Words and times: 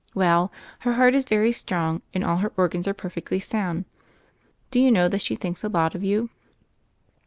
Well, 0.15 0.51
her 0.79 0.93
heart 0.93 1.13
is 1.13 1.25
very 1.25 1.51
strong, 1.51 2.01
and 2.11 2.23
all 2.23 2.37
her 2.37 2.51
organs 2.57 2.87
are 2.87 2.93
perfectly 2.95 3.39
sound. 3.39 3.85
Do 4.71 4.79
you 4.79 4.91
know 4.91 5.07
that 5.07 5.21
she 5.21 5.35
thinks 5.35 5.63
a 5.63 5.69
lot 5.69 5.93
of 5.93 6.03
you 6.03 6.31